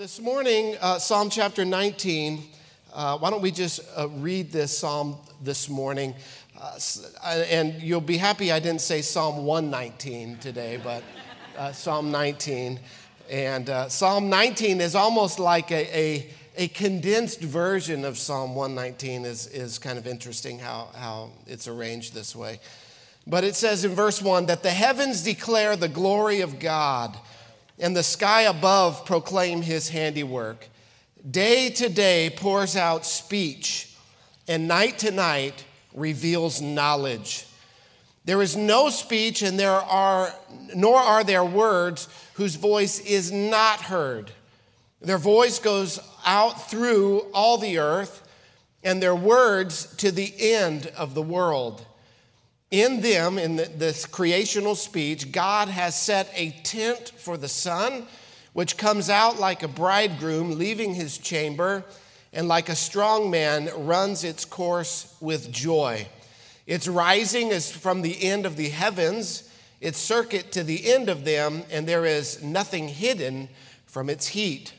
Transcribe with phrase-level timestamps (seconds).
[0.00, 2.42] this morning, uh, Psalm chapter 19.
[2.90, 6.14] Uh, why don't we just uh, read this psalm this morning?
[6.58, 6.78] Uh,
[7.50, 11.02] and you'll be happy I didn't say Psalm 119 today, but
[11.54, 12.80] uh, Psalm 19.
[13.28, 19.26] And uh, Psalm 19 is almost like a, a, a, condensed version of Psalm 119,
[19.26, 22.58] is, is kind of interesting how, how it's arranged this way.
[23.26, 27.18] But it says in verse 1 that the heavens declare the glory of God
[27.80, 30.68] and the sky above proclaim his handiwork.
[31.28, 33.94] Day to day pours out speech,
[34.46, 37.46] and night to night reveals knowledge.
[38.24, 40.32] There is no speech, and there are,
[40.74, 44.30] nor are there words whose voice is not heard.
[45.00, 48.26] Their voice goes out through all the earth,
[48.84, 51.84] and their words to the end of the world.
[52.70, 58.06] In them, in this creational speech, God has set a tent for the sun,
[58.52, 61.84] which comes out like a bridegroom leaving his chamber,
[62.32, 66.06] and like a strong man runs its course with joy.
[66.64, 71.24] Its rising is from the end of the heavens, its circuit to the end of
[71.24, 73.48] them, and there is nothing hidden
[73.86, 74.72] from its heat.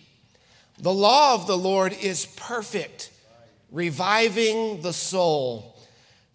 [0.80, 3.12] The law of the Lord is perfect,
[3.70, 5.71] reviving the soul.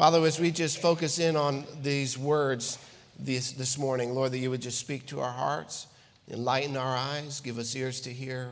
[0.00, 2.78] Father, as we just focus in on these words
[3.18, 5.88] this, this morning, Lord, that you would just speak to our hearts,
[6.30, 8.48] enlighten our eyes, give us ears to hear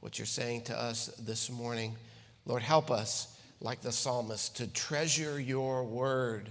[0.00, 1.96] what you're saying to us this morning.
[2.44, 6.50] Lord, help us, like the psalmist, to treasure your word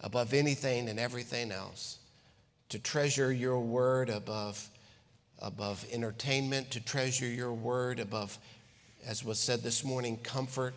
[0.00, 2.00] above anything and everything else,
[2.70, 4.68] to treasure your word above,
[5.38, 8.36] above entertainment, to treasure your word above,
[9.06, 10.74] as was said this morning, comfort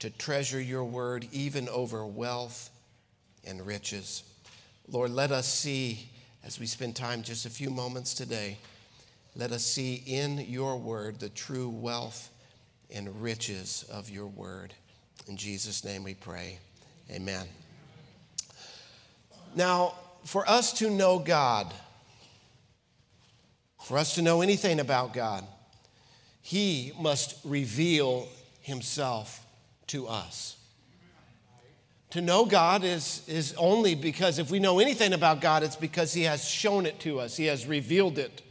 [0.00, 2.70] to treasure your word even over wealth
[3.44, 4.22] and riches.
[4.88, 6.08] Lord, let us see
[6.44, 8.58] as we spend time just a few moments today,
[9.36, 12.30] let us see in your word the true wealth
[12.90, 14.72] and riches of your word.
[15.26, 16.58] In Jesus' name we pray.
[17.10, 17.46] Amen.
[19.54, 19.94] Now,
[20.24, 21.72] for us to know God,
[23.82, 25.44] for us to know anything about God,
[26.40, 28.28] He must reveal
[28.60, 29.44] Himself
[29.88, 30.56] to us.
[32.10, 36.14] To know God is, is only because if we know anything about God, it's because
[36.14, 38.42] He has shown it to us, He has revealed it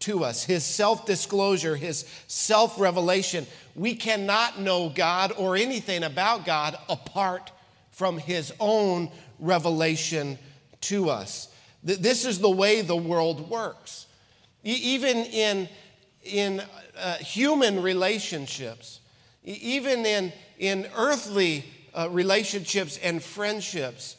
[0.00, 0.44] to us.
[0.44, 3.46] His self disclosure, His self revelation.
[3.74, 7.50] We cannot know God or anything about God apart
[7.90, 9.10] from His own
[9.40, 10.38] revelation
[10.82, 11.48] to us.
[11.82, 14.06] This is the way the world works.
[14.62, 15.68] Even in,
[16.22, 16.62] in
[16.96, 19.00] uh, human relationships,
[19.44, 24.16] even in in earthly uh, relationships and friendships,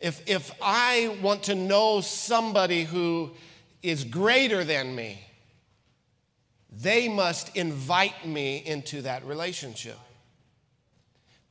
[0.00, 3.30] if, if I want to know somebody who
[3.82, 5.22] is greater than me,
[6.70, 9.98] they must invite me into that relationship.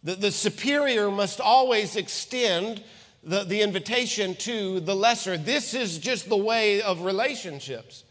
[0.04, 2.84] The, the superior must always extend
[3.24, 5.38] the, the invitation to the lesser.
[5.38, 8.04] This is just the way of relationships.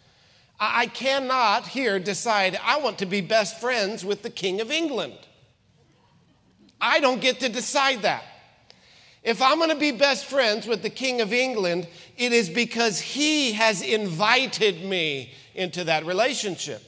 [0.58, 4.72] I, I cannot here decide I want to be best friends with the King of
[4.72, 5.18] England.
[6.84, 8.24] I don't get to decide that.
[9.22, 11.88] If I'm going to be best friends with the King of England,
[12.18, 16.82] it is because he has invited me into that relationship.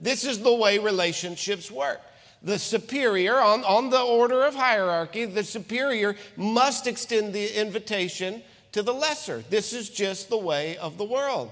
[0.00, 2.00] This is the way relationships work.
[2.42, 8.42] the superior, on, on the order of hierarchy, the superior must extend the invitation
[8.72, 9.42] to the lesser.
[9.50, 11.50] This is just the way of the world.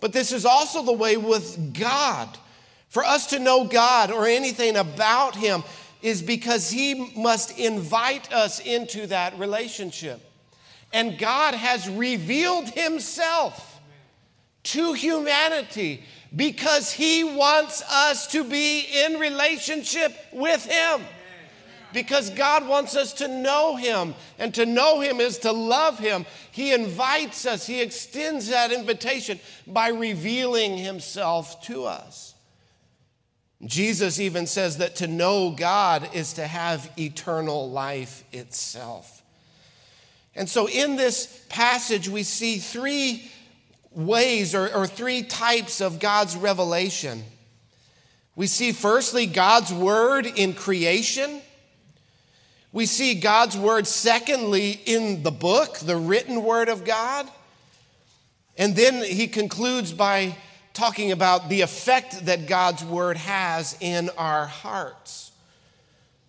[0.00, 2.36] But this is also the way with God.
[2.88, 5.62] For us to know God or anything about Him
[6.04, 10.20] is because He must invite us into that relationship.
[10.92, 13.80] And God has revealed Himself
[14.64, 16.04] to humanity
[16.36, 21.00] because He wants us to be in relationship with Him.
[21.94, 26.26] Because God wants us to know Him, and to know Him is to love Him.
[26.50, 32.33] He invites us, He extends that invitation by revealing Himself to us.
[33.66, 39.22] Jesus even says that to know God is to have eternal life itself.
[40.34, 43.30] And so in this passage, we see three
[43.92, 47.22] ways or, or three types of God's revelation.
[48.36, 51.40] We see, firstly, God's word in creation.
[52.72, 57.30] We see God's word, secondly, in the book, the written word of God.
[58.58, 60.36] And then he concludes by
[60.74, 65.30] talking about the effect that God's word has in our hearts.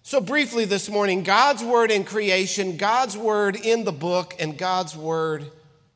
[0.03, 4.95] So, briefly this morning, God's word in creation, God's word in the book, and God's
[4.95, 5.45] word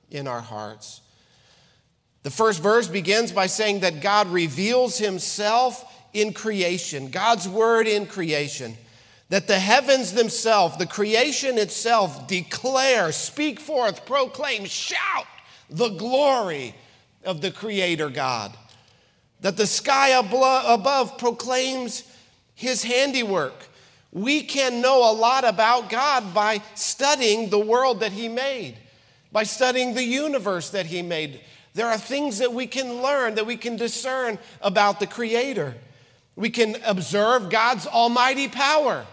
[0.10, 1.02] in our hearts.
[2.24, 8.08] The first verse begins by saying that God reveals himself in creation, God's word in
[8.08, 8.76] creation.
[9.30, 15.28] That the heavens themselves, the creation itself, declare, speak forth, proclaim, shout
[15.70, 16.74] the glory
[17.24, 18.56] of the Creator God.
[19.42, 22.04] That the sky above proclaims
[22.56, 23.54] his handiwork.
[24.12, 28.76] We can know a lot about God by studying the world that he made,
[29.32, 31.42] by studying the universe that he made.
[31.74, 35.76] There are things that we can learn, that we can discern about the Creator.
[36.36, 39.06] We can observe God's almighty power.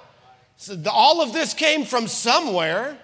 [0.56, 2.96] So the, all of this came from somewhere.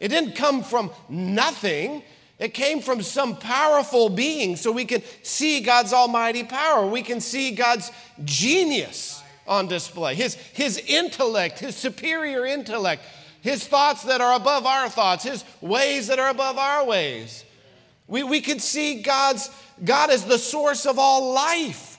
[0.00, 2.02] It didn't come from nothing.
[2.40, 4.56] It came from some powerful being.
[4.56, 6.86] So we can see God's almighty power.
[6.86, 7.92] We can see God's
[8.24, 13.02] genius on display, his, his intellect, his superior intellect,
[13.42, 17.44] his thoughts that are above our thoughts, his ways that are above our ways.
[18.06, 19.50] We, we can see God's,
[19.84, 21.98] God as the source of all life.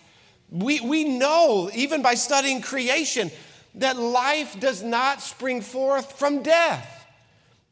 [0.50, 3.32] We, we know, even by studying creation,
[3.76, 7.06] that life does not spring forth from death,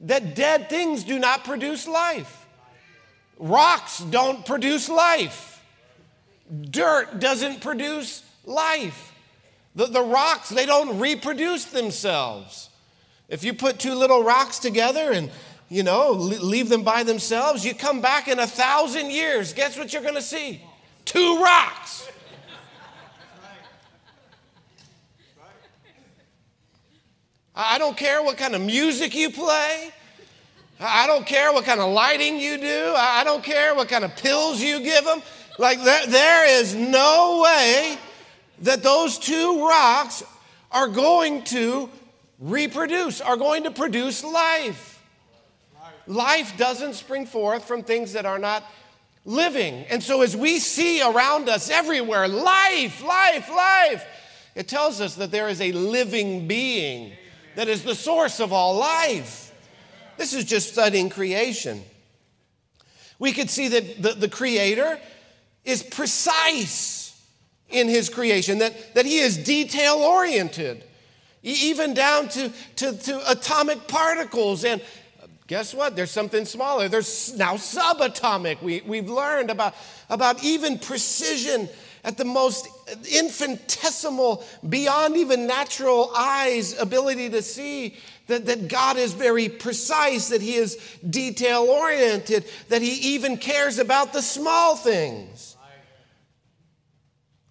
[0.02, 2.39] that dead things do not produce life.
[3.40, 5.64] Rocks don't produce life.
[6.70, 9.14] Dirt doesn't produce life.
[9.76, 12.70] The, the rocks, they don't reproduce themselves.
[13.30, 15.32] If you put two little rocks together and
[15.70, 17.64] you know, leave them by themselves.
[17.64, 20.62] You come back in a thousand years, guess what you're going to see?
[21.06, 22.08] Two rocks.
[27.56, 29.92] I don't care what kind of music you play.
[30.80, 32.94] I don't care what kind of lighting you do.
[32.96, 35.22] I don't care what kind of pills you give them.
[35.58, 37.98] Like, there, there is no way
[38.62, 40.24] that those two rocks
[40.72, 41.90] are going to
[42.40, 45.04] reproduce, are going to produce life.
[46.08, 48.64] Life doesn't spring forth from things that are not
[49.26, 49.86] living.
[49.90, 54.06] And so, as we see around us everywhere, life, life, life,
[54.56, 57.12] it tells us that there is a living being
[57.56, 59.49] that is the source of all life.
[60.20, 61.82] This is just studying creation.
[63.20, 65.00] We could see that the, the Creator
[65.64, 67.18] is precise
[67.70, 70.84] in His creation, that, that He is detail oriented,
[71.42, 74.82] even down to, to, to atomic particles and,
[75.48, 75.96] Guess what?
[75.96, 76.90] There's something smaller.
[76.90, 78.62] There's now subatomic.
[78.62, 79.74] We, we've learned about,
[80.08, 81.68] about even precision
[82.04, 82.68] at the most
[83.12, 87.98] infinitesimal, beyond even natural eyes' ability to see
[88.30, 93.78] that, that God is very precise, that He is detail oriented, that He even cares
[93.78, 95.58] about the small things.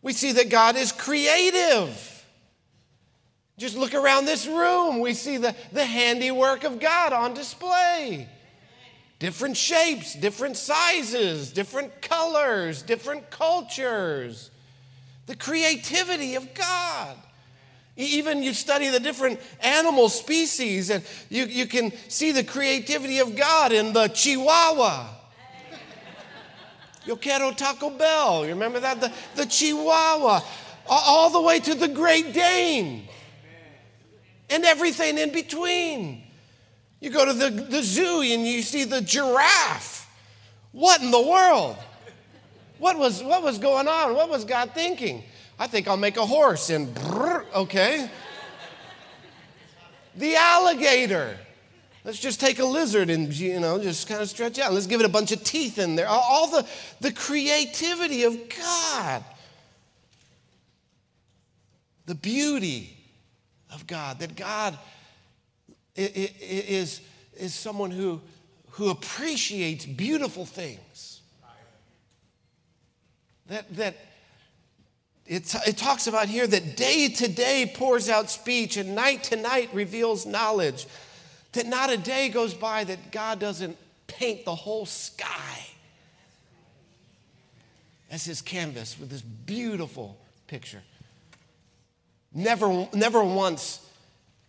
[0.01, 2.25] We see that God is creative.
[3.59, 5.01] Just look around this room.
[5.01, 8.29] We see the, the handiwork of God on display.
[9.19, 14.51] Different shapes, different sizes, different colors, different cultures.
[15.27, 17.17] The creativity of God.
[17.99, 23.35] Even you study the different animal species, and you, you can see the creativity of
[23.35, 25.09] God in the Chihuahua.
[27.05, 28.45] Yo quiero Taco Bell.
[28.45, 29.01] You remember that?
[29.01, 30.41] The, the Chihuahua.
[30.89, 33.09] All the way to the Great Dane
[34.49, 36.23] and everything in between.
[37.01, 40.09] You go to the, the zoo and you see the giraffe.
[40.73, 41.77] What in the world?
[42.79, 44.15] What was, what was going on?
[44.15, 45.25] What was God thinking?
[45.59, 48.11] I think I'll make a horse and brrr, okay?
[50.17, 51.39] the alligator.
[52.05, 54.73] Let's just take a lizard and, you know, just kind of stretch out.
[54.73, 56.09] Let's give it a bunch of teeth in there.
[56.09, 56.67] All the,
[57.01, 59.25] the creativity of God.
[62.07, 62.97] The beauty
[63.73, 64.21] of God.
[64.21, 64.79] That God
[65.97, 67.01] is,
[67.37, 68.21] is someone who,
[68.71, 71.21] who appreciates beautiful things.
[73.49, 73.97] That, that
[75.29, 79.37] it, it talks about here that day to day pours out speech and night to
[79.37, 80.87] night reveals knowledge.
[81.53, 85.67] That not a day goes by that God doesn't paint the whole sky
[88.11, 90.83] as his canvas with this beautiful picture.
[92.33, 93.87] Never, never once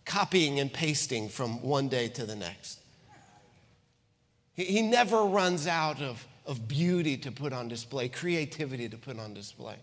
[0.06, 2.80] copying and pasting from one day to the next.
[4.54, 9.18] He, he never runs out of, of beauty to put on display, creativity to put
[9.18, 9.76] on display.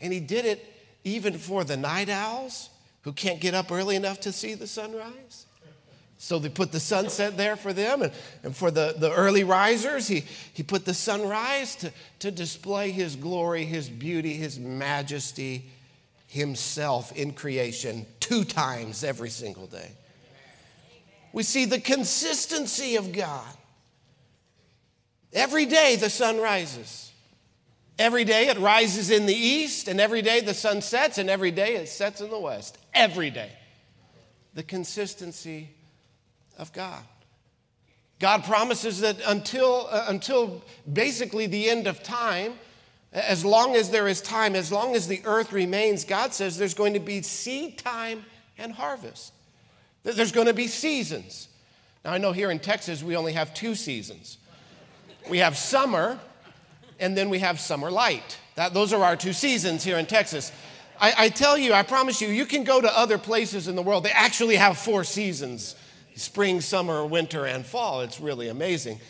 [0.00, 0.64] And he did it
[1.04, 2.70] even for the night owls
[3.02, 5.46] who can't get up early enough to see the sunrise.
[6.18, 8.02] So they put the sunset there for them.
[8.02, 12.90] And, and for the, the early risers, he, he put the sunrise to, to display
[12.90, 15.64] his glory, his beauty, his majesty,
[16.26, 19.90] himself in creation two times every single day.
[21.32, 23.48] We see the consistency of God.
[25.32, 27.09] Every day the sun rises.
[28.00, 31.50] Every day it rises in the east, and every day the sun sets, and every
[31.50, 32.78] day it sets in the west.
[32.94, 33.50] Every day.
[34.54, 35.68] The consistency
[36.56, 37.02] of God.
[38.18, 42.54] God promises that until, uh, until basically the end of time,
[43.12, 46.72] as long as there is time, as long as the earth remains, God says there's
[46.72, 48.24] going to be seed time
[48.56, 49.34] and harvest.
[50.04, 51.48] There's going to be seasons.
[52.02, 54.38] Now, I know here in Texas we only have two seasons
[55.28, 56.18] we have summer,
[57.00, 58.38] and then we have summer light.
[58.54, 60.52] That, those are our two seasons here in Texas.
[61.00, 63.82] I, I tell you, I promise you, you can go to other places in the
[63.82, 65.76] world, they actually have four seasons
[66.14, 68.02] spring, summer, winter, and fall.
[68.02, 69.00] It's really amazing.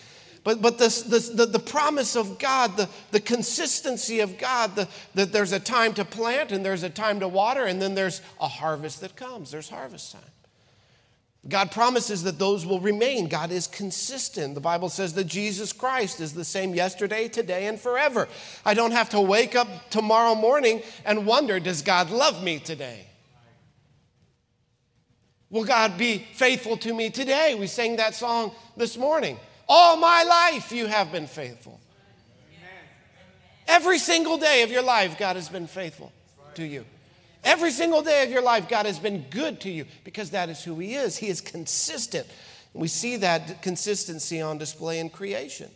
[0.45, 4.89] But, but this, this, the, the promise of God, the, the consistency of God, the,
[5.15, 8.23] that there's a time to plant and there's a time to water, and then there's
[8.41, 9.51] a harvest that comes.
[9.51, 10.23] There's harvest time.
[11.49, 13.27] God promises that those will remain.
[13.27, 14.55] God is consistent.
[14.55, 18.29] The Bible says that Jesus Christ is the same yesterday, today, and forever.
[18.65, 23.07] I don't have to wake up tomorrow morning and wonder, does God love me today?
[25.49, 27.57] Will God be faithful to me today?
[27.59, 29.39] We sang that song this morning.
[29.67, 31.81] All my life you have been faithful.
[33.67, 36.13] Every single day of your life, God has been faithful
[36.55, 36.85] to you.
[37.43, 40.63] Every single day of your life, God has been good to you because that is
[40.63, 41.17] who He is.
[41.17, 42.27] He is consistent.
[42.73, 45.71] We see that consistency on display in creation.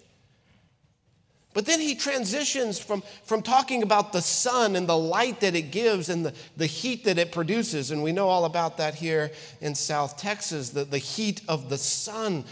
[1.55, 5.71] But then he transitions from, from talking about the sun and the light that it
[5.71, 7.93] gives and the, the heat that it produces.
[7.93, 9.31] And we know all about that here
[9.61, 12.45] in South Texas, the, the heat of the sun.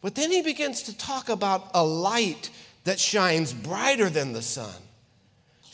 [0.00, 2.48] But then he begins to talk about a light
[2.84, 4.74] that shines brighter than the sun.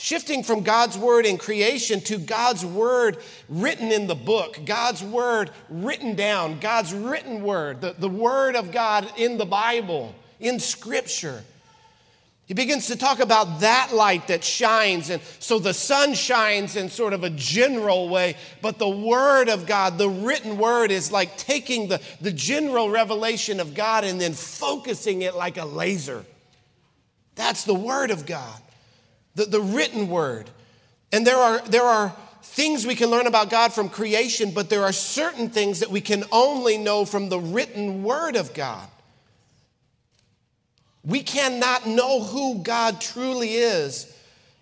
[0.03, 3.19] Shifting from God's word in creation to God's word
[3.49, 8.73] written in the book, God's word written down, God's written word, the, the word of
[8.73, 11.45] God in the Bible, in Scripture.
[12.47, 15.09] He begins to talk about that light that shines.
[15.09, 19.67] And so the sun shines in sort of a general way, but the Word of
[19.67, 24.33] God, the written Word, is like taking the, the general revelation of God and then
[24.33, 26.25] focusing it like a laser.
[27.37, 28.61] That's the Word of God,
[29.35, 30.51] the, the written Word.
[31.13, 34.83] And there are, there are things we can learn about God from creation, but there
[34.83, 38.89] are certain things that we can only know from the written Word of God.
[41.05, 44.15] We cannot know who God truly is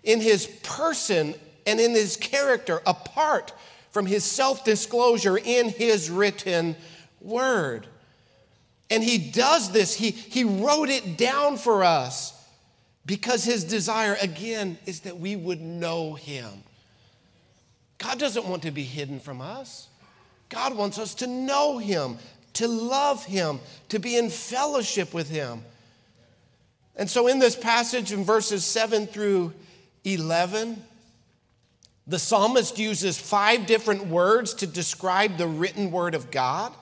[0.03, 1.35] in his person
[1.67, 3.53] and in his character apart
[3.91, 6.77] from his self disclosure in his written
[7.21, 7.87] word.
[8.91, 12.35] And he does this, he, he wrote it down for us
[13.11, 16.63] because his desire, again, is that we would know him.
[17.99, 19.89] God doesn't want to be hidden from us.
[20.49, 22.19] God wants us to know him,
[22.53, 25.65] to love him, to be in fellowship with him.
[26.95, 29.55] And so, in this passage in verses 7 through
[30.05, 30.81] 11,
[32.07, 36.73] the psalmist uses five different words to describe the written word of God.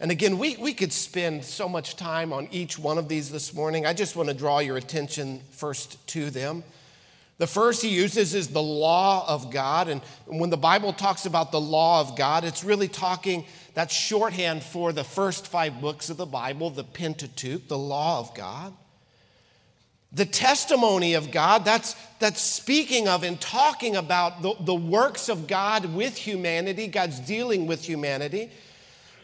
[0.00, 3.52] And again, we, we could spend so much time on each one of these this
[3.52, 3.84] morning.
[3.84, 6.62] I just want to draw your attention first to them.
[7.38, 9.88] The first he uses is the law of God.
[9.88, 14.62] And when the Bible talks about the law of God, it's really talking, that's shorthand
[14.62, 18.74] for the first five books of the Bible, the Pentateuch, the law of God.
[20.12, 25.46] The testimony of God, that's, that's speaking of and talking about the, the works of
[25.46, 28.50] God with humanity, God's dealing with humanity.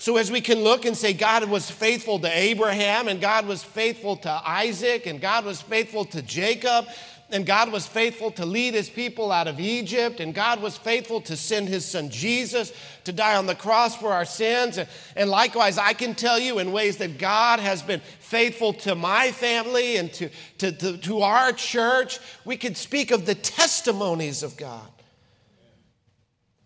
[0.05, 3.65] So, as we can look and say, God was faithful to Abraham, and God was
[3.65, 6.89] faithful to Isaac, and God was faithful to Jacob,
[7.31, 11.23] and God was faithful to lead his people out of Egypt, and God was faithful
[11.23, 12.71] to send his son Jesus
[13.05, 14.79] to die on the cross for our sins.
[15.17, 19.31] And, likewise, I can tell you in ways that God has been faithful to my
[19.31, 22.19] family and to, to, to, to our church.
[22.45, 24.94] We could speak of the testimonies of God.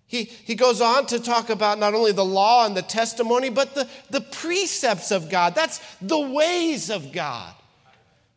[0.09, 3.75] He, he goes on to talk about not only the law and the testimony, but
[3.75, 5.55] the, the precepts of God.
[5.55, 7.55] That's the ways of God.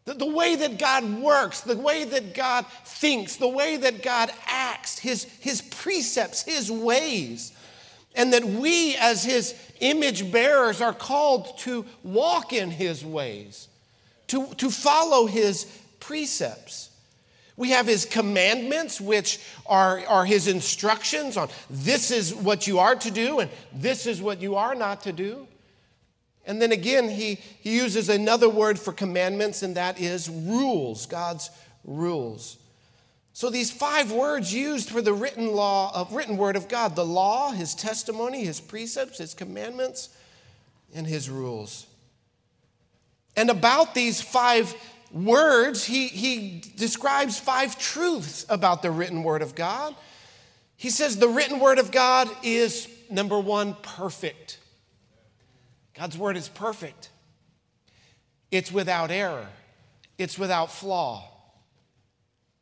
[0.04, 4.32] The, the way that God works, the way that God thinks, the way that God
[4.48, 7.54] acts, his, his precepts, his ways.
[8.16, 13.70] And that we, as his image bearers, are called to walk in his ways,
[14.28, 15.66] to, to follow his
[16.01, 16.90] precepts.
[17.62, 22.96] We have his commandments, which are, are his instructions on this is what you are
[22.96, 25.48] to do and this is what you are not to do.
[26.48, 31.51] And then again, he, he uses another word for commandments, and that is rules, God's
[31.86, 32.58] rules.
[33.34, 37.06] So these five words used for the written law of written word of God, the
[37.06, 40.10] law, his testimony, his precepts, his commandments,
[40.96, 41.86] and his rules.
[43.36, 44.74] And about these five
[45.13, 49.96] words, he, he describes five truths about the written word of God.
[50.75, 54.60] He says the written word of God is, number one, perfect.
[55.94, 57.10] God's word is perfect,
[58.50, 59.48] it's without error,
[60.18, 61.27] it's without flaw.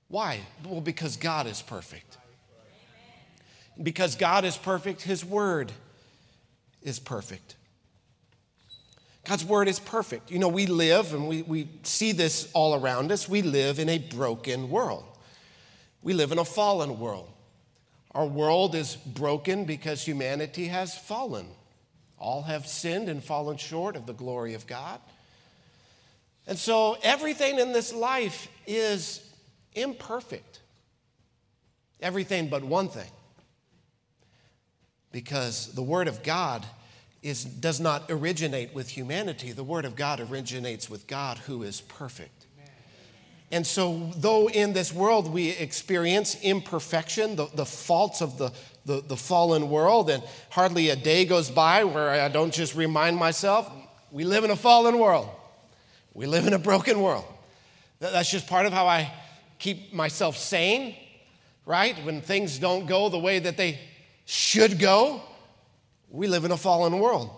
[0.08, 0.39] Why?
[0.65, 2.18] Well, because God is perfect.
[3.82, 5.72] Because God is perfect, His word
[6.82, 7.56] is perfect.
[9.29, 10.31] God's word is perfect.
[10.31, 13.88] You know, we live, and we, we see this all around us, we live in
[13.88, 15.05] a broken world.
[16.01, 17.29] We live in a fallen world.
[18.09, 21.45] Our world is broken because humanity has fallen.
[22.17, 25.00] All have sinned and fallen short of the glory of God.
[26.47, 29.23] And so everything in this life is
[29.75, 30.60] imperfect.
[32.01, 33.12] Everything but one thing.
[35.12, 36.65] Because the Word of God
[37.21, 39.51] is, does not originate with humanity.
[39.51, 42.45] The Word of God originates with God who is perfect.
[43.51, 48.51] And so, though in this world we experience imperfection, the, the faults of the,
[48.86, 53.17] the, the, fallen world, and hardly a day goes by where I don't just remind
[53.17, 53.71] myself
[54.12, 55.29] we live in a fallen world.
[56.13, 57.25] We live in a broken world.
[57.99, 59.12] That's just part of how I
[59.58, 60.95] keep myself sane,
[61.65, 61.95] right?
[62.05, 63.79] When things don't go the way that they
[64.25, 65.21] should go,
[66.12, 67.30] we live in a fallen world.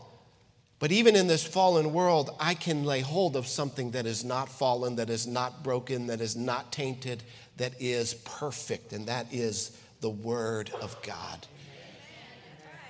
[0.80, 4.50] But even in this fallen world, I can lay hold of something that is not
[4.50, 7.22] fallen, that is not broken, that is not tainted,
[7.58, 11.46] that is perfect, and that is the Word of God.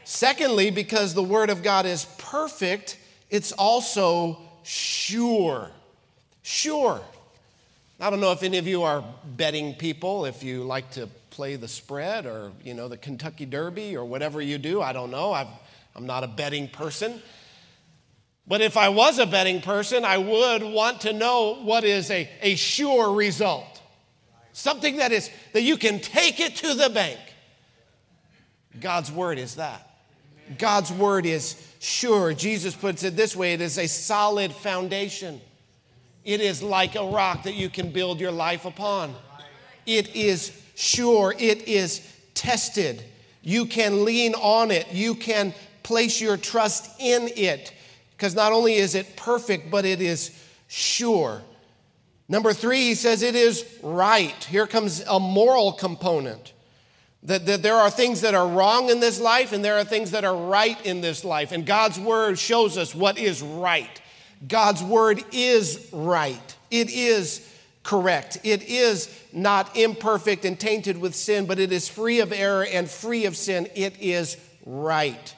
[0.05, 2.97] Secondly, because the Word of God is perfect,
[3.29, 5.69] it's also sure.
[6.43, 7.01] Sure.
[7.99, 9.03] I don't know if any of you are
[9.35, 13.95] betting people, if you like to play the spread or, you know, the Kentucky Derby
[13.95, 14.81] or whatever you do.
[14.81, 15.33] I don't know.
[15.33, 15.47] I've
[15.95, 17.21] I'm not a betting person.
[18.47, 22.29] But if I was a betting person, I would want to know what is a,
[22.41, 23.81] a sure result.
[24.53, 27.19] Something that is that you can take it to the bank.
[28.79, 29.87] God's word is that.
[30.57, 32.33] God's word is sure.
[32.33, 35.39] Jesus puts it this way it is a solid foundation.
[36.23, 39.15] It is like a rock that you can build your life upon.
[39.85, 41.33] It is sure.
[41.37, 43.03] It is tested.
[43.41, 44.91] You can lean on it.
[44.91, 47.73] You can place your trust in it
[48.11, 50.31] because not only is it perfect, but it is
[50.67, 51.41] sure.
[52.29, 54.43] Number three, he says it is right.
[54.45, 56.53] Here comes a moral component.
[57.23, 60.11] That, that there are things that are wrong in this life and there are things
[60.11, 61.51] that are right in this life.
[61.51, 64.01] And God's word shows us what is right.
[64.47, 66.57] God's word is right.
[66.71, 67.47] It is
[67.83, 68.37] correct.
[68.43, 72.89] It is not imperfect and tainted with sin, but it is free of error and
[72.89, 73.67] free of sin.
[73.75, 75.35] It is right.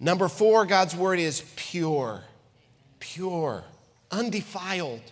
[0.00, 2.22] Number four, God's word is pure,
[3.00, 3.64] pure,
[4.10, 5.02] undefiled.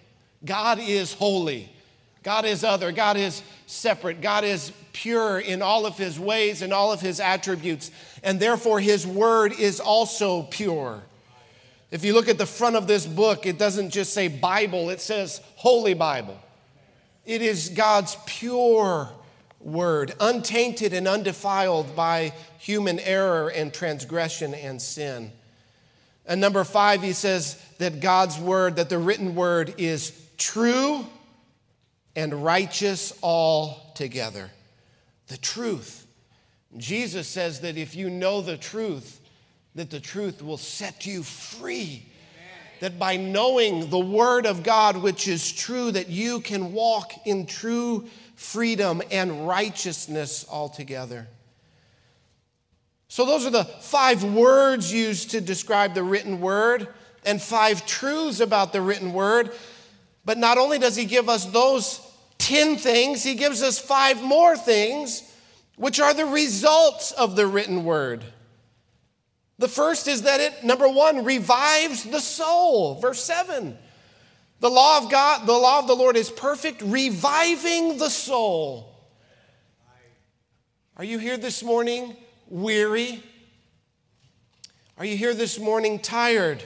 [0.45, 1.69] God is holy.
[2.23, 2.93] God is other.
[2.93, 4.21] God is separate.
[4.21, 7.91] God is pure in all of his ways and all of his attributes.
[8.23, 11.03] And therefore, his word is also pure.
[11.91, 15.01] If you look at the front of this book, it doesn't just say Bible, it
[15.01, 16.39] says Holy Bible.
[17.25, 19.09] It is God's pure
[19.67, 25.33] word, untainted and undefiled by human error and transgression and sin.
[26.25, 31.05] And number five, he says that God's word, that the written word is true
[32.15, 34.51] and righteous altogether.
[35.27, 36.07] The truth.
[36.77, 39.21] Jesus says that if you know the truth,
[39.75, 42.07] that the truth will set you free.
[42.81, 47.47] That by knowing the Word of God, which is true, that you can walk in
[47.47, 51.27] true freedom and righteousness altogether.
[53.09, 56.89] So, those are the five words used to describe the written word
[57.25, 59.53] and five truths about the written word.
[60.25, 62.01] But not only does he give us those
[62.39, 65.23] 10 things, he gives us five more things,
[65.77, 68.25] which are the results of the written word.
[69.59, 73.01] The first is that it, number one, revives the soul.
[73.01, 73.79] Verse 7.
[74.61, 78.93] The law of God, the law of the Lord is perfect, reviving the soul.
[80.97, 82.17] Are you here this morning
[82.49, 83.23] weary?
[84.97, 86.63] Are you here this morning tired?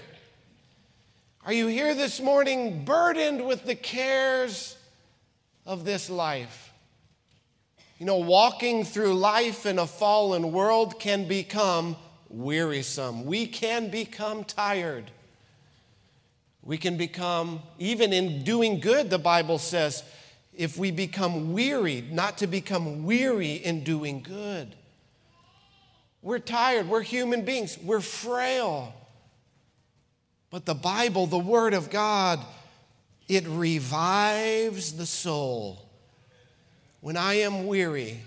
[1.45, 4.77] Are you here this morning burdened with the cares
[5.67, 6.73] of this life?
[7.99, 11.97] You know, walking through life in a fallen world can become
[12.29, 13.25] wearisome.
[13.25, 15.11] We can become tired.
[16.71, 20.05] We can become, even in doing good, the Bible says,
[20.55, 24.77] if we become weary, not to become weary in doing good.
[26.23, 28.95] We're tired, we're human beings, we're frail.
[30.51, 32.39] But the Bible, the Word of God,
[33.27, 35.91] it revives the soul.
[37.01, 38.21] When I am weary,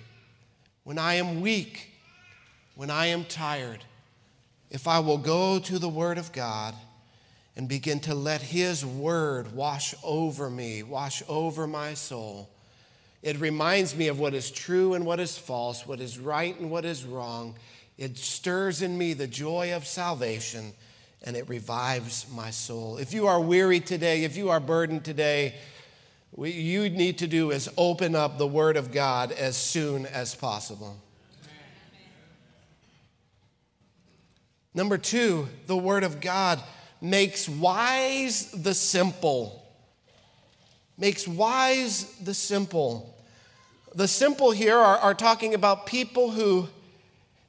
[0.84, 1.93] when I am weak,
[2.75, 3.86] when I am tired,
[4.69, 6.75] if I will go to the Word of God,
[7.55, 12.49] and begin to let His Word wash over me, wash over my soul.
[13.21, 16.69] It reminds me of what is true and what is false, what is right and
[16.69, 17.55] what is wrong.
[17.97, 20.73] It stirs in me the joy of salvation
[21.23, 22.97] and it revives my soul.
[22.97, 25.55] If you are weary today, if you are burdened today,
[26.31, 30.35] what you need to do is open up the Word of God as soon as
[30.35, 30.97] possible.
[34.73, 36.59] Number two, the Word of God
[37.03, 39.61] makes wise the simple.
[40.97, 43.13] Makes wise the simple.
[43.93, 46.67] The simple here are, are talking about people who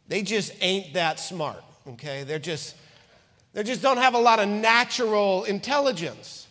[0.09, 2.25] they just ain't that smart, okay?
[2.25, 2.75] They're just,
[3.55, 6.49] they just don't have a lot of natural intelligence.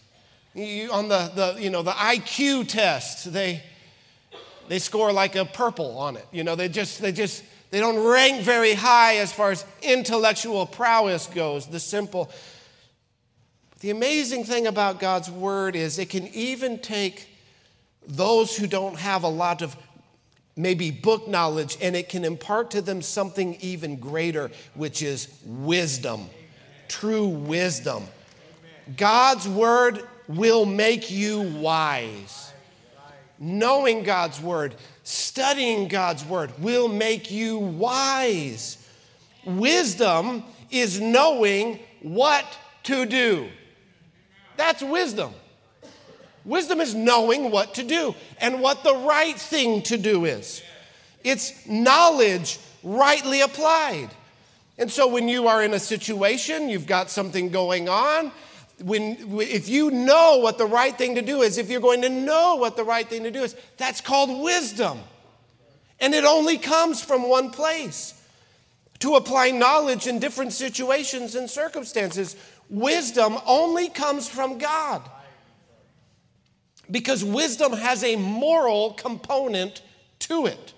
[0.55, 3.63] You, on the, the, you know, the IQ test, they,
[4.69, 6.25] they score like a purple on it.
[6.31, 10.65] You know, they just, they just, they don't rank very high as far as intellectual
[10.65, 12.31] prowess goes, the simple.
[13.83, 17.27] The amazing thing about God's word is it can even take
[18.07, 19.75] those who don't have a lot of
[20.55, 26.21] maybe book knowledge and it can impart to them something even greater, which is wisdom,
[26.21, 26.31] Amen.
[26.87, 28.03] true wisdom.
[28.03, 28.95] Amen.
[28.95, 32.53] God's word will make you wise.
[33.37, 38.77] Knowing God's word, studying God's word will make you wise.
[39.43, 42.45] Wisdom is knowing what
[42.83, 43.49] to do.
[44.57, 45.33] That's wisdom.
[46.45, 50.61] Wisdom is knowing what to do and what the right thing to do is.
[51.23, 54.09] It's knowledge rightly applied.
[54.77, 58.31] And so when you are in a situation, you've got something going on,
[58.83, 62.09] when, if you know what the right thing to do is, if you're going to
[62.09, 64.99] know what the right thing to do is, that's called wisdom.
[65.99, 68.19] And it only comes from one place
[68.99, 72.35] to apply knowledge in different situations and circumstances.
[72.69, 75.01] Wisdom only comes from God.
[76.89, 79.81] Because wisdom has a moral component
[80.19, 80.73] to it.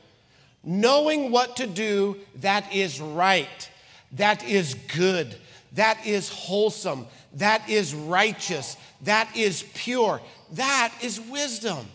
[0.63, 3.69] Knowing what to do that is right,
[4.13, 5.35] that is good,
[5.73, 10.21] that is wholesome, that is righteous, that is pure.
[10.53, 11.85] That is wisdom.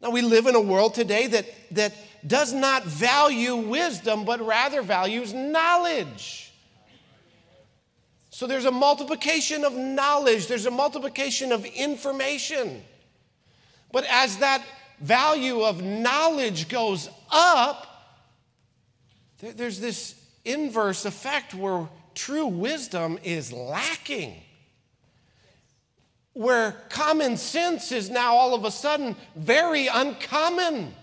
[0.00, 1.94] Now, we live in a world today that, that
[2.26, 6.47] does not value wisdom, but rather values knowledge.
[8.38, 12.84] So there's a multiplication of knowledge, there's a multiplication of information.
[13.90, 14.62] But as that
[15.00, 18.14] value of knowledge goes up,
[19.40, 24.40] there's this inverse effect where true wisdom is lacking.
[26.32, 30.94] Where common sense is now all of a sudden very uncommon.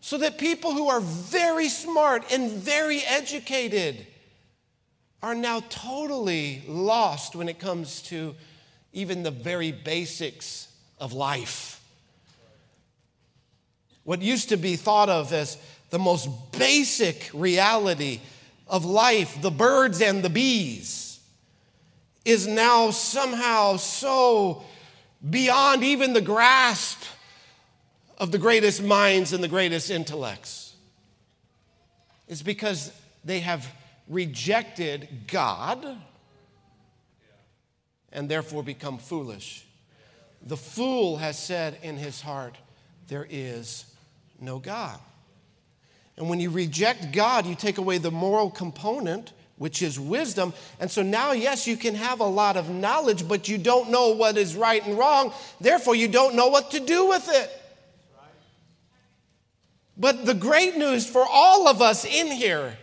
[0.00, 4.08] So that people who are very smart and very educated,
[5.22, 8.34] are now totally lost when it comes to
[8.92, 11.82] even the very basics of life.
[14.04, 15.58] What used to be thought of as
[15.90, 18.20] the most basic reality
[18.66, 21.20] of life, the birds and the bees,
[22.24, 24.62] is now somehow so
[25.28, 27.02] beyond even the grasp
[28.18, 30.74] of the greatest minds and the greatest intellects?
[32.28, 32.92] It's because
[33.24, 33.66] they have
[34.08, 35.98] rejected God
[38.12, 39.66] and therefore become foolish.
[40.42, 42.56] The fool has said in his heart,
[43.08, 43.84] There is
[44.40, 44.98] no God.
[46.16, 50.52] And when you reject God, you take away the moral component, which is wisdom.
[50.80, 54.10] And so now, yes, you can have a lot of knowledge, but you don't know
[54.10, 55.32] what is right and wrong.
[55.60, 57.50] Therefore, you don't know what to do with it.
[59.96, 62.76] But the great news for all of us in here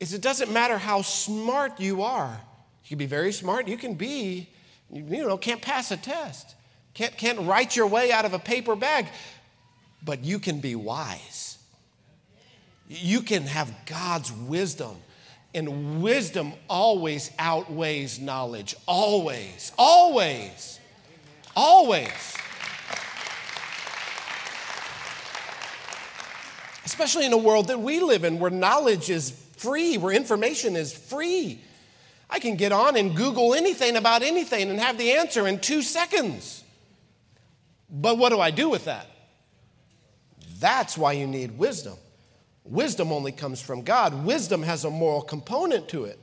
[0.00, 2.40] is it doesn't matter how smart you are.
[2.84, 4.48] You can be very smart, you can be,
[4.90, 6.54] you know, can't pass a test,
[6.94, 9.06] can't, can't write your way out of a paper bag,
[10.04, 11.58] but you can be wise.
[12.88, 14.96] You can have God's wisdom.
[15.54, 18.74] And wisdom always outweighs knowledge.
[18.86, 19.72] Always.
[19.76, 20.78] Always.
[21.56, 22.36] Always.
[26.84, 30.92] Especially in a world that we live in where knowledge is free, where information is
[30.92, 31.60] free.
[32.30, 35.82] I can get on and Google anything about anything and have the answer in two
[35.82, 36.62] seconds.
[37.90, 39.06] But what do I do with that?
[40.58, 41.96] That's why you need wisdom.
[42.64, 44.24] Wisdom only comes from God.
[44.24, 46.18] Wisdom has a moral component to it.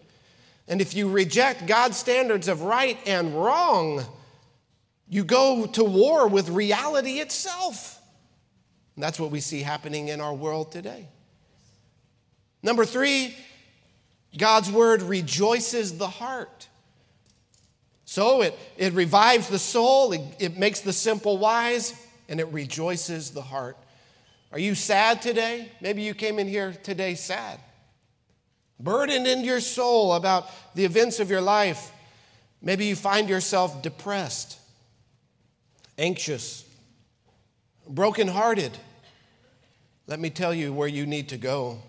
[0.68, 4.04] And if you reject God's standards of right and wrong,
[5.08, 8.00] you go to war with reality itself.
[8.96, 11.08] And that's what we see happening in our world today.
[12.66, 13.36] Number three,
[14.36, 16.68] God's word rejoices the heart.
[18.06, 21.94] So it, it revives the soul, it, it makes the simple wise,
[22.28, 23.78] and it rejoices the heart.
[24.52, 25.72] Are you sad today?
[25.80, 27.60] Maybe you came in here today sad,
[28.80, 31.92] burdened in your soul about the events of your life.
[32.64, 34.58] Maybe you find yourself depressed,
[36.00, 36.68] anxious,
[37.88, 38.76] brokenhearted.
[40.08, 41.84] Let me tell you where you need to go.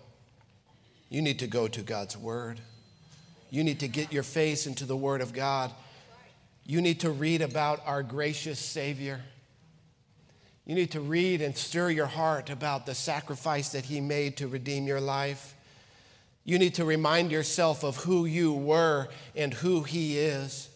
[1.09, 2.61] You need to go to God's Word.
[3.51, 5.73] You need to get your face into the Word of God.
[6.65, 9.21] You need to read about our gracious Savior.
[10.65, 14.49] You need to read and stir your heart about the sacrifice that He made to
[14.49, 15.55] redeem your life.
[16.45, 20.69] You need to remind yourself of who you were and who He is.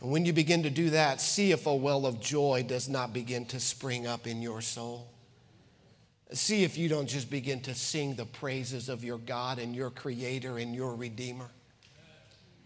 [0.00, 3.12] And when you begin to do that, see if a well of joy does not
[3.12, 5.08] begin to spring up in your soul.
[6.32, 9.90] See if you don't just begin to sing the praises of your God and your
[9.90, 11.48] Creator and your Redeemer.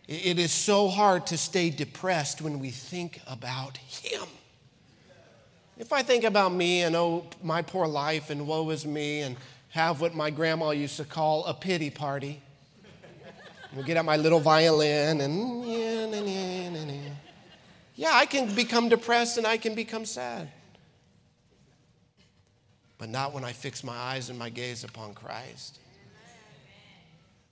[0.09, 4.23] It is so hard to stay depressed when we think about Him.
[5.79, 9.37] If I think about me and oh, my poor life and woe is me and
[9.71, 12.41] have what my grandma used to call a pity party,
[13.75, 15.65] we'll get out my little violin and
[17.97, 20.51] yeah, I can become depressed and I can become sad.
[22.99, 25.79] But not when I fix my eyes and my gaze upon Christ.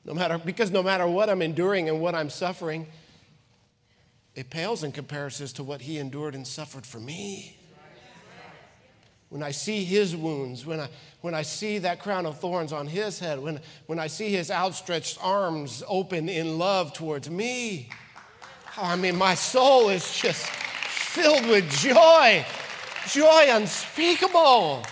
[0.04, 2.87] No matter, because no matter what I'm enduring and what I'm suffering,
[4.35, 7.57] it pales in comparison to what he endured and suffered for me
[9.35, 10.88] when I see his wounds, when I,
[11.20, 14.48] when I see that crown of thorns on his head, when, when I see his
[14.48, 17.88] outstretched arms open in love towards me,
[18.78, 22.46] oh, I mean, my soul is just filled with joy,
[23.09, 24.85] joy unspeakable.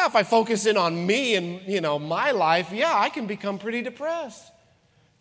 [0.00, 3.26] Yeah, if I focus in on me and, you know, my life, yeah, I can
[3.26, 4.50] become pretty depressed.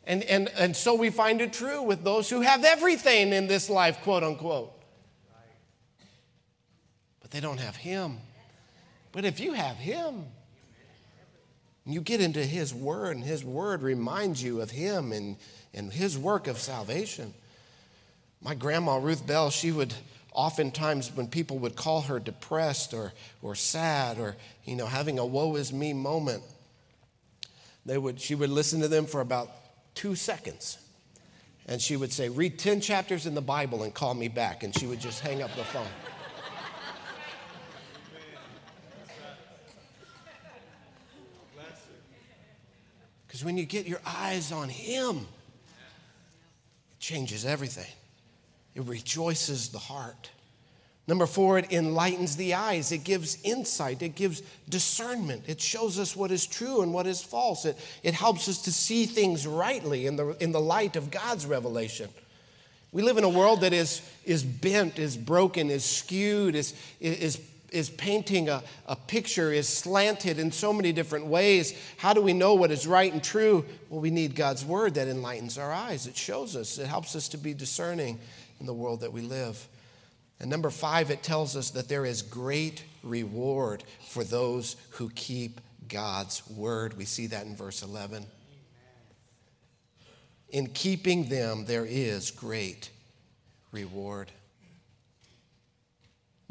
[0.05, 3.69] And, and, and so we find it true with those who have everything in this
[3.69, 4.73] life, quote unquote
[7.29, 8.17] but they don't have Him.
[9.11, 10.25] But if you have Him,
[11.85, 15.37] you get into His Word, and His Word reminds you of Him and,
[15.73, 17.33] and His work of salvation.
[18.41, 19.93] My grandma, Ruth Bell, she would
[20.31, 25.25] oftentimes, when people would call her depressed or, or sad or, you know, having a
[25.25, 26.43] woe is me moment,
[27.85, 29.49] they would, she would listen to them for about
[29.95, 30.77] two seconds.
[31.67, 34.63] And she would say, Read 10 chapters in the Bible and call me back.
[34.63, 35.87] And she would just hang up the phone.
[43.27, 47.91] Because when you get your eyes on Him, it changes everything.
[48.75, 50.29] It rejoices the heart.
[51.07, 52.91] Number four, it enlightens the eyes.
[52.91, 54.03] It gives insight.
[54.03, 55.43] It gives discernment.
[55.47, 57.65] It shows us what is true and what is false.
[57.65, 61.47] It, it helps us to see things rightly in the, in the light of God's
[61.47, 62.09] revelation.
[62.91, 67.37] We live in a world that is, is bent, is broken, is skewed, is, is
[67.71, 71.73] is painting a, a picture, is slanted in so many different ways.
[71.97, 73.65] How do we know what is right and true?
[73.89, 76.07] Well, we need God's word that enlightens our eyes.
[76.07, 78.19] It shows us, it helps us to be discerning
[78.59, 79.67] in the world that we live.
[80.39, 85.59] And number five, it tells us that there is great reward for those who keep
[85.87, 86.97] God's word.
[86.97, 88.25] We see that in verse 11.
[90.49, 92.89] In keeping them, there is great
[93.71, 94.31] reward.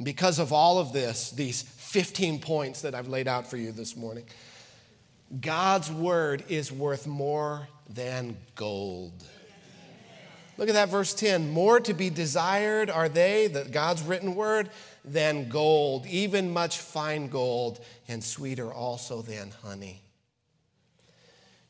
[0.03, 3.97] Because of all of this, these 15 points that I've laid out for you this
[3.97, 4.25] morning,
[5.41, 9.25] God's word is worth more than gold.
[10.57, 11.51] Look at that verse 10.
[11.51, 14.71] More to be desired are they, that God's written word,
[15.05, 20.03] than gold, even much fine gold, and sweeter also than honey.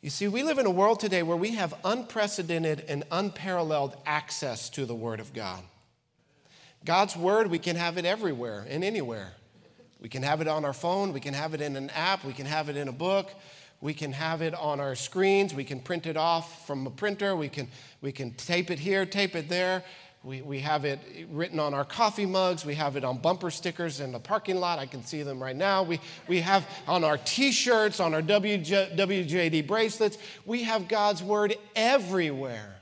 [0.01, 4.71] You see, we live in a world today where we have unprecedented and unparalleled access
[4.71, 5.63] to the Word of God.
[6.89, 9.35] God's Word, we can have it everywhere and anywhere.
[10.01, 12.33] We can have it on our phone, we can have it in an app, we
[12.33, 13.31] can have it in a book,
[13.83, 17.37] we can have it on our screens, we can print it off from a printer,
[17.37, 17.69] we can,
[18.01, 19.85] we can tape it here, tape it there.
[20.25, 20.99] We, we have it
[21.31, 22.65] written on our coffee mugs.
[22.65, 24.79] We have it on bumper stickers in the parking lot.
[24.79, 25.83] I can see them right now.
[25.83, 30.17] We, we have on our t shirts, on our WJ, WJD bracelets.
[30.47, 32.78] We have God's word everywhere.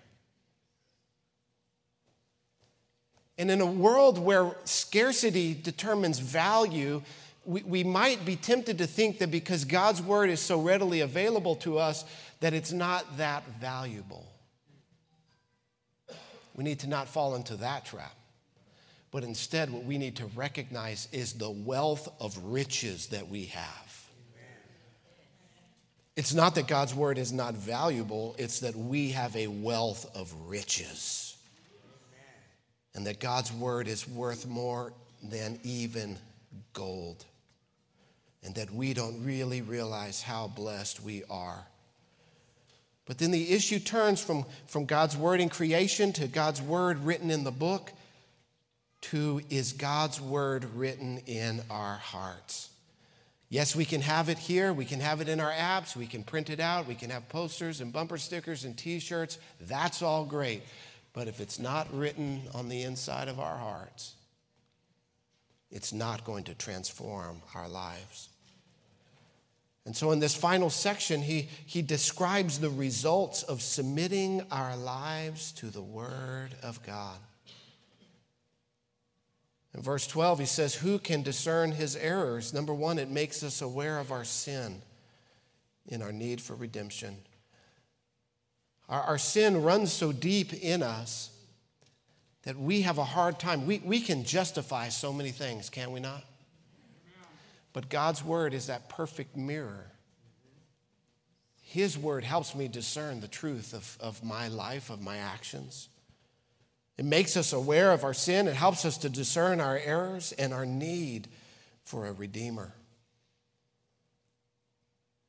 [3.39, 7.03] And in a world where scarcity determines value,
[7.45, 11.57] we, we might be tempted to think that because God's word is so readily available
[11.57, 12.05] to us,
[12.41, 14.27] that it's not that valuable.
[16.55, 18.15] We need to not fall into that trap.
[19.11, 24.07] But instead, what we need to recognize is the wealth of riches that we have.
[26.17, 30.35] It's not that God's word is not valuable, it's that we have a wealth of
[30.49, 31.26] riches
[32.97, 36.17] and that God's word is worth more than even
[36.73, 37.25] gold,
[38.43, 41.67] and that we don't really realize how blessed we are.
[43.05, 47.31] But then the issue turns from, from God's word in creation to God's word written
[47.31, 47.93] in the book
[49.03, 52.71] to is God's word written in our hearts?
[53.49, 54.73] Yes, we can have it here.
[54.73, 55.95] We can have it in our apps.
[55.95, 56.89] We can print it out.
[56.89, 59.39] We can have posters and bumper stickers and t shirts.
[59.61, 60.63] That's all great.
[61.17, 64.17] But if it's not written on the inside of our hearts,
[65.71, 68.29] it's not going to transform our lives.
[69.87, 75.53] And so, in this final section, he, he describes the results of submitting our lives
[75.53, 77.17] to the Word of God.
[79.75, 82.53] In verse 12, he says, Who can discern his errors?
[82.53, 84.83] Number one, it makes us aware of our sin
[85.89, 87.17] in our need for redemption.
[88.89, 91.31] Our, our sin runs so deep in us
[92.43, 93.67] that we have a hard time.
[93.67, 96.25] We, we can justify so many things, can we not?
[97.73, 99.91] But God's word is that perfect mirror.
[101.63, 105.89] His word helps me discern the truth of, of my life, of my actions.
[106.97, 108.49] It makes us aware of our sin.
[108.49, 111.29] It helps us to discern our errors and our need
[111.85, 112.73] for a Redeemer.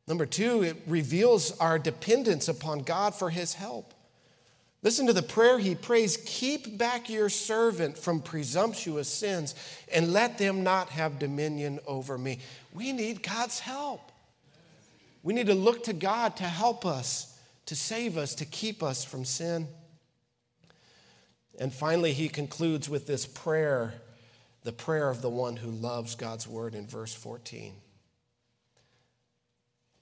[0.08, 3.94] Number two, it reveals our dependence upon God for his help.
[4.84, 9.54] Listen to the prayer he prays Keep back your servant from presumptuous sins
[9.94, 12.40] and let them not have dominion over me.
[12.74, 14.12] We need God's help.
[15.24, 19.04] We need to look to God to help us, to save us, to keep us
[19.04, 19.68] from sin.
[21.60, 23.96] And finally, he concludes with this prayer,
[24.64, 27.74] the prayer of the one who loves God's word in verse 14.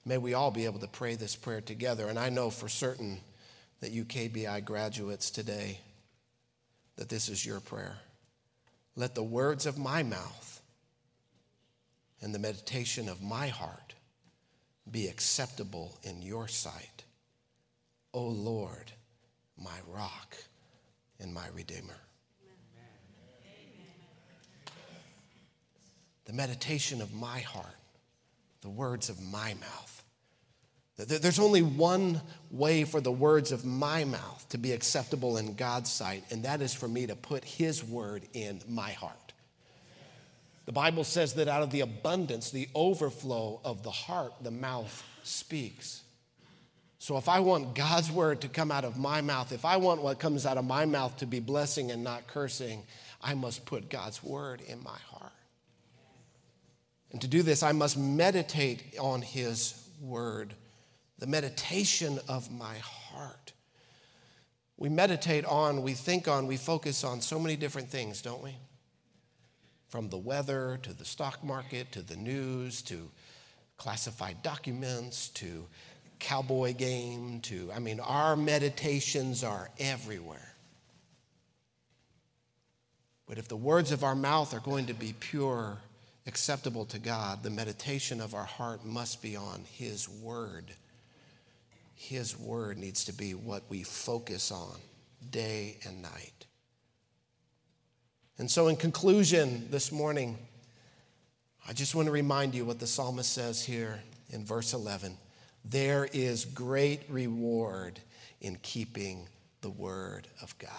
[0.06, 2.06] May we all be able to pray this prayer together.
[2.08, 3.18] And I know for certain
[3.80, 5.80] that you KBI graduates today,
[6.94, 7.98] that this is your prayer.
[8.94, 10.62] Let the words of my mouth
[12.22, 13.94] and the meditation of my heart
[14.88, 17.02] be acceptable in your sight.
[18.14, 18.92] O Lord,
[19.58, 20.36] my rock
[21.18, 21.98] and my redeemer.
[26.26, 27.66] The meditation of my heart,
[28.66, 29.96] the words of my mouth
[30.96, 35.92] there's only one way for the words of my mouth to be acceptable in God's
[35.92, 39.34] sight, and that is for me to put His word in my heart.
[40.64, 45.04] The Bible says that out of the abundance, the overflow of the heart, the mouth
[45.22, 46.02] speaks.
[46.98, 50.00] So if I want God's word to come out of my mouth, if I want
[50.00, 52.82] what comes out of my mouth to be blessing and not cursing,
[53.22, 55.32] I must put God's word in my heart.
[57.12, 60.54] And to do this, I must meditate on His word
[61.18, 63.52] the meditation of my heart.
[64.76, 68.56] We meditate on, we think on, we focus on so many different things, don't we?
[69.88, 73.10] from the weather to the stock market to the news to
[73.76, 75.66] classified documents to
[76.18, 80.54] cowboy game to, I mean, our meditations are everywhere.
[83.26, 85.78] But if the words of our mouth are going to be pure,
[86.26, 90.72] acceptable to God, the meditation of our heart must be on His Word.
[91.94, 94.76] His Word needs to be what we focus on
[95.30, 96.46] day and night.
[98.38, 100.36] And so, in conclusion, this morning,
[101.68, 104.00] I just want to remind you what the psalmist says here
[104.30, 105.16] in verse 11.
[105.64, 107.98] There is great reward
[108.40, 109.28] in keeping
[109.62, 110.70] the word of God,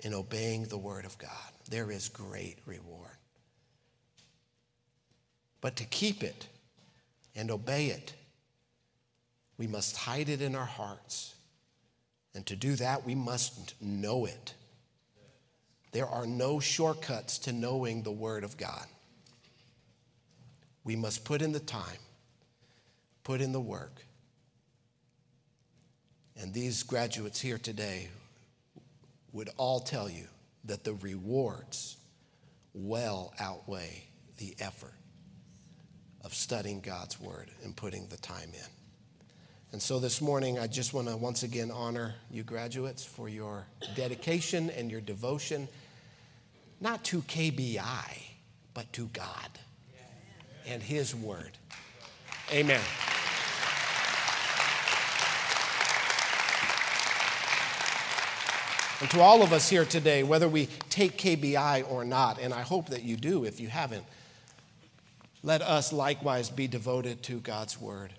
[0.00, 1.30] in obeying the word of God.
[1.68, 3.11] There is great reward.
[5.62, 6.48] But to keep it
[7.34, 8.12] and obey it,
[9.56, 11.34] we must hide it in our hearts.
[12.34, 14.54] And to do that, we must know it.
[15.92, 18.86] There are no shortcuts to knowing the Word of God.
[20.84, 22.00] We must put in the time,
[23.22, 24.04] put in the work.
[26.40, 28.08] And these graduates here today
[29.32, 30.26] would all tell you
[30.64, 31.98] that the rewards
[32.74, 34.02] well outweigh
[34.38, 34.94] the effort
[36.24, 38.70] of studying God's Word and putting the time in.
[39.72, 43.66] And so this morning, I just want to once again honor you graduates for your
[43.94, 45.66] dedication and your devotion,
[46.80, 48.22] not to KBI,
[48.74, 49.48] but to God
[50.66, 51.52] and His Word.
[52.52, 52.80] Amen.
[59.00, 62.60] And to all of us here today, whether we take KBI or not, and I
[62.60, 64.04] hope that you do if you haven't,
[65.42, 68.12] let us likewise be devoted to God's Word,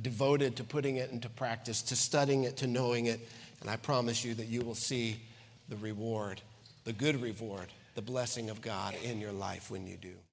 [0.00, 3.20] devoted to putting it into practice, to studying it, to knowing it.
[3.60, 5.16] And I promise you that you will see
[5.68, 6.40] the reward,
[6.84, 10.14] the good reward, the blessing of God in your life when you do.